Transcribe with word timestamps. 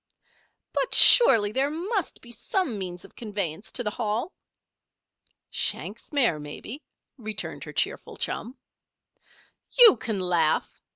"But 0.73 0.95
surely 0.95 1.51
there 1.51 1.69
must 1.69 2.21
be 2.23 2.31
some 2.31 2.79
means 2.79 3.05
of 3.05 3.15
conveyance 3.15 3.71
to 3.73 3.83
the 3.83 3.91
Hall!" 3.91 4.33
"Shank's 5.51 6.11
mare, 6.11 6.39
maybe," 6.39 6.81
returned 7.19 7.65
her 7.65 7.71
cheerful 7.73 8.17
chum. 8.17 8.57
"You 9.79 9.97
can 9.97 10.19
laugh!" 10.19 10.81